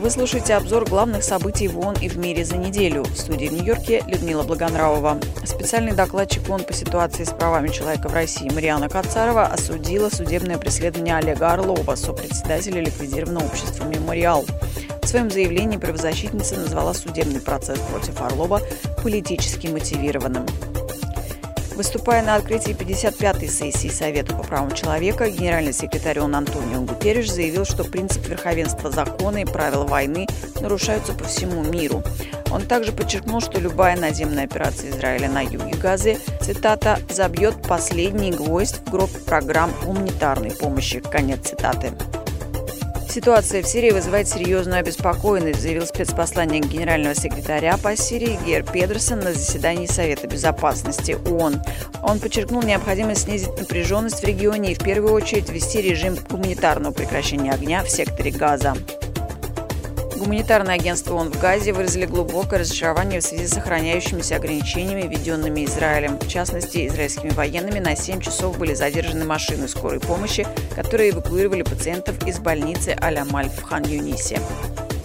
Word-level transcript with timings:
Вы 0.00 0.08
слушаете 0.08 0.54
обзор 0.54 0.88
главных 0.88 1.22
событий 1.22 1.68
в 1.68 1.78
ООН 1.78 1.96
и 2.00 2.08
в 2.08 2.16
мире 2.16 2.42
за 2.42 2.56
неделю. 2.56 3.02
В 3.02 3.14
студии 3.18 3.48
в 3.48 3.52
Нью-Йорке 3.52 4.02
Людмила 4.06 4.44
Благонравова. 4.44 5.18
Специальный 5.44 5.92
докладчик 5.92 6.48
ООН 6.48 6.64
по 6.64 6.72
ситуации 6.72 7.24
с 7.24 7.28
правами 7.28 7.68
человека 7.68 8.08
в 8.08 8.14
России 8.14 8.48
Мариана 8.48 8.88
Кацарова 8.88 9.44
осудила 9.44 10.08
судебное 10.08 10.56
преследование 10.56 11.18
Олега 11.18 11.52
Орлова, 11.52 11.96
сопредседателя 11.96 12.80
ликвидированного 12.80 13.44
общества 13.44 13.84
«Мемориал». 13.84 14.46
В 15.02 15.06
своем 15.06 15.30
заявлении 15.30 15.76
правозащитница 15.76 16.56
назвала 16.56 16.94
судебный 16.94 17.42
процесс 17.42 17.78
против 17.80 18.22
Орлова 18.22 18.62
политически 19.02 19.66
мотивированным. 19.66 20.46
Выступая 21.74 22.22
на 22.22 22.34
открытии 22.34 22.74
55-й 22.74 23.48
сессии 23.48 23.88
Совета 23.88 24.34
по 24.34 24.42
правам 24.42 24.72
человека, 24.72 25.30
генеральный 25.30 25.72
секретарь 25.72 26.20
ООН 26.20 26.34
Антонио 26.34 26.82
Гутерриш 26.82 27.30
заявил, 27.30 27.64
что 27.64 27.84
принцип 27.84 28.26
верховенства 28.26 28.90
закона 28.90 29.38
и 29.38 29.44
правила 29.44 29.86
войны 29.86 30.26
нарушаются 30.60 31.12
по 31.12 31.24
всему 31.24 31.62
миру. 31.62 32.02
Он 32.50 32.62
также 32.62 32.92
подчеркнул, 32.92 33.40
что 33.40 33.60
любая 33.60 33.96
наземная 33.96 34.44
операция 34.44 34.90
Израиля 34.90 35.28
на 35.30 35.40
юге 35.40 35.76
Газы, 35.76 36.18
цитата, 36.40 36.98
«забьет 37.08 37.62
последний 37.62 38.32
гвоздь 38.32 38.80
в 38.86 38.90
гроб 38.90 39.10
программ 39.24 39.72
гуманитарной 39.84 40.50
помощи». 40.50 41.00
Конец 41.00 41.48
цитаты. 41.48 41.92
Ситуация 43.10 43.60
в 43.60 43.66
Сирии 43.66 43.90
вызывает 43.90 44.28
серьезную 44.28 44.78
обеспокоенность, 44.78 45.60
заявил 45.60 45.84
спецпосланник 45.84 46.66
генерального 46.66 47.16
секретаря 47.16 47.76
по 47.76 47.96
Сирии 47.96 48.38
Гер 48.46 48.62
Педерсон 48.62 49.18
на 49.18 49.32
заседании 49.32 49.86
Совета 49.86 50.28
Безопасности 50.28 51.18
ООН. 51.26 51.60
Он 52.04 52.20
подчеркнул 52.20 52.62
необходимость 52.62 53.22
снизить 53.22 53.58
напряженность 53.58 54.22
в 54.22 54.24
регионе 54.24 54.70
и 54.70 54.74
в 54.76 54.78
первую 54.78 55.12
очередь 55.12 55.50
ввести 55.50 55.82
режим 55.82 56.14
гуманитарного 56.30 56.92
прекращения 56.92 57.50
огня 57.50 57.82
в 57.82 57.90
секторе 57.90 58.30
Газа. 58.30 58.76
Гуманитарное 60.20 60.74
агентство 60.74 61.14
ООН 61.14 61.32
в 61.32 61.40
Газе 61.40 61.72
выразили 61.72 62.04
глубокое 62.04 62.58
разочарование 62.58 63.20
в 63.20 63.24
связи 63.24 63.46
с 63.46 63.54
сохраняющимися 63.54 64.36
ограничениями, 64.36 65.08
введенными 65.08 65.64
Израилем. 65.64 66.18
В 66.18 66.28
частности, 66.28 66.86
израильскими 66.86 67.30
военными 67.30 67.78
на 67.78 67.96
7 67.96 68.20
часов 68.20 68.58
были 68.58 68.74
задержаны 68.74 69.24
машины 69.24 69.66
скорой 69.66 69.98
помощи, 69.98 70.46
которые 70.76 71.12
эвакуировали 71.12 71.62
пациентов 71.62 72.22
из 72.26 72.38
больницы 72.38 72.94
Аль-Амаль 73.00 73.48
в 73.48 73.62
Хан-Юнисе. 73.62 74.40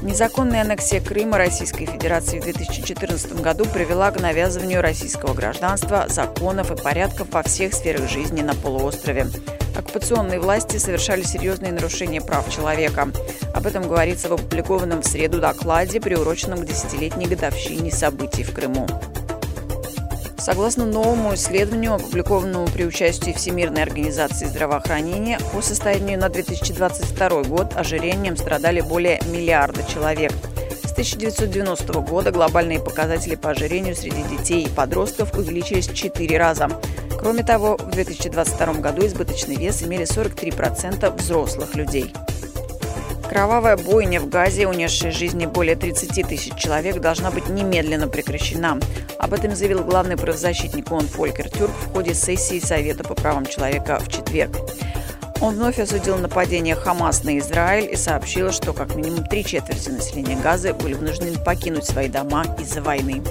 Незаконная 0.00 0.62
аннексия 0.62 1.02
Крыма 1.02 1.36
Российской 1.36 1.84
Федерации 1.84 2.40
в 2.40 2.44
2014 2.44 3.34
году 3.34 3.66
привела 3.66 4.10
к 4.12 4.18
навязыванию 4.18 4.80
российского 4.80 5.34
гражданства, 5.34 6.06
законов 6.08 6.70
и 6.70 6.82
порядков 6.82 7.28
во 7.32 7.42
всех 7.42 7.74
сферах 7.74 8.08
жизни 8.08 8.40
на 8.40 8.54
полуострове. 8.54 9.26
Оккупационные 9.76 10.40
власти 10.40 10.76
совершали 10.76 11.22
серьезные 11.22 11.72
нарушения 11.72 12.20
прав 12.20 12.48
человека. 12.54 13.08
Об 13.54 13.66
этом 13.66 13.88
говорится 13.88 14.28
в 14.28 14.34
опубликованном 14.34 15.02
в 15.02 15.06
среду 15.06 15.40
докладе, 15.40 16.00
приуроченном 16.00 16.60
к 16.60 16.66
десятилетней 16.66 17.26
годовщине 17.26 17.90
событий 17.90 18.42
в 18.42 18.52
Крыму. 18.54 18.86
Согласно 20.42 20.84
новому 20.84 21.34
исследованию, 21.34 21.94
опубликованному 21.94 22.66
при 22.66 22.84
участии 22.84 23.32
Всемирной 23.32 23.84
организации 23.84 24.46
здравоохранения, 24.46 25.38
по 25.52 25.62
состоянию 25.62 26.18
на 26.18 26.28
2022 26.28 27.44
год 27.44 27.76
ожирением 27.76 28.36
страдали 28.36 28.80
более 28.80 29.20
миллиарда 29.26 29.84
человек. 29.84 30.32
С 30.82 30.90
1990 30.92 31.92
года 32.00 32.32
глобальные 32.32 32.80
показатели 32.80 33.36
по 33.36 33.50
ожирению 33.50 33.94
среди 33.94 34.22
детей 34.24 34.64
и 34.64 34.68
подростков 34.68 35.32
увеличились 35.38 35.86
в 35.86 35.94
4 35.94 36.36
раза. 36.36 36.68
Кроме 37.22 37.44
того, 37.44 37.76
в 37.76 37.90
2022 37.92 38.74
году 38.80 39.06
избыточный 39.06 39.54
вес 39.54 39.80
имели 39.84 40.04
43% 40.04 41.16
взрослых 41.16 41.76
людей. 41.76 42.12
Кровавая 43.28 43.76
бойня 43.76 44.20
в 44.20 44.28
Газе, 44.28 44.66
унесшая 44.66 45.12
жизни 45.12 45.46
более 45.46 45.76
30 45.76 46.26
тысяч 46.26 46.56
человек, 46.56 46.98
должна 46.98 47.30
быть 47.30 47.48
немедленно 47.48 48.08
прекращена. 48.08 48.80
Об 49.20 49.34
этом 49.34 49.54
заявил 49.54 49.84
главный 49.84 50.16
правозащитник 50.16 50.90
ООН 50.90 51.06
Фолькер 51.06 51.48
Тюрк 51.48 51.70
в 51.70 51.92
ходе 51.92 52.12
сессии 52.12 52.58
Совета 52.58 53.04
по 53.04 53.14
правам 53.14 53.46
человека 53.46 54.00
в 54.00 54.08
четверг. 54.08 54.56
Он 55.40 55.54
вновь 55.54 55.78
осудил 55.78 56.18
нападение 56.18 56.74
Хамас 56.74 57.22
на 57.22 57.38
Израиль 57.38 57.88
и 57.92 57.96
сообщил, 57.96 58.50
что 58.50 58.72
как 58.72 58.96
минимум 58.96 59.24
три 59.24 59.44
четверти 59.44 59.90
населения 59.90 60.36
Газы 60.36 60.74
были 60.74 60.94
вынуждены 60.94 61.38
покинуть 61.38 61.84
свои 61.84 62.08
дома 62.08 62.44
из-за 62.58 62.82
войны. 62.82 63.22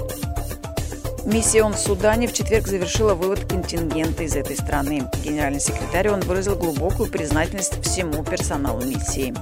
Миссия 1.24 1.62
ООН 1.62 1.74
в 1.74 1.78
Судане 1.78 2.26
в 2.26 2.32
четверг 2.32 2.66
завершила 2.66 3.14
вывод 3.14 3.44
контингента 3.44 4.24
из 4.24 4.34
этой 4.34 4.56
страны. 4.56 5.04
Генеральный 5.24 5.60
секретарь 5.60 6.08
он 6.08 6.20
выразил 6.20 6.56
глубокую 6.56 7.08
признательность 7.08 7.80
всему 7.84 8.24
персоналу 8.24 8.84
миссии. 8.84 9.32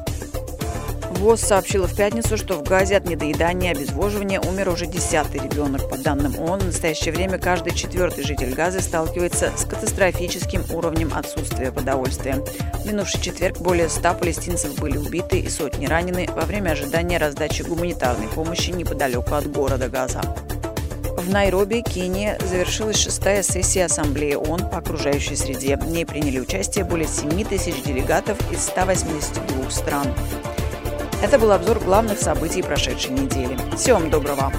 ВОЗ 1.13 1.41
сообщила 1.41 1.87
в 1.87 1.97
пятницу, 1.97 2.37
что 2.37 2.55
в 2.55 2.63
Газе 2.65 2.97
от 2.97 3.07
недоедания 3.07 3.73
и 3.73 3.77
обезвоживания 3.77 4.41
умер 4.41 4.69
уже 4.69 4.87
десятый 4.87 5.41
ребенок. 5.41 5.89
По 5.89 5.97
данным 5.97 6.39
ООН, 6.39 6.61
в 6.61 6.67
настоящее 6.67 7.15
время 7.15 7.39
каждый 7.39 7.75
четвертый 7.75 8.25
житель 8.25 8.55
Газы 8.55 8.83
сталкивается 8.83 9.51
с 9.57 9.65
катастрофическим 9.65 10.63
уровнем 10.75 11.13
отсутствия 11.15 11.73
продовольствия. 11.73 12.37
В 12.85 12.87
минувший 12.87 13.23
четверг 13.23 13.59
более 13.59 13.89
ста 13.89 14.13
палестинцев 14.13 14.79
были 14.79 14.99
убиты 14.99 15.41
и 15.41 15.49
сотни 15.49 15.87
ранены 15.87 16.29
во 16.35 16.43
время 16.43 16.71
ожидания 16.71 17.17
раздачи 17.17 17.63
гуманитарной 17.63 18.29
помощи 18.29 18.71
неподалеку 18.71 19.35
от 19.35 19.51
города 19.51 19.89
Газа. 19.89 20.21
В 21.21 21.29
Найроби, 21.29 21.83
Кения, 21.83 22.39
завершилась 22.41 22.97
шестая 22.97 23.43
сессия 23.43 23.85
Ассамблеи 23.85 24.37
ООН 24.37 24.71
по 24.71 24.79
окружающей 24.79 25.37
среде. 25.37 25.77
В 25.77 25.87
ней 25.87 26.07
приняли 26.07 26.41
участие 26.41 26.83
более 26.87 27.07
7 27.07 27.45
тысяч 27.45 27.83
делегатов 27.83 28.39
из 28.51 28.65
182 28.65 29.71
стран. 29.71 30.07
Это 31.23 31.39
был 31.39 31.53
обзор 31.53 31.81
главных 31.81 32.19
событий 32.19 32.63
прошедшей 32.63 33.11
недели. 33.11 33.59
Всего 33.77 33.99
вам 33.99 34.09
доброго! 34.09 34.51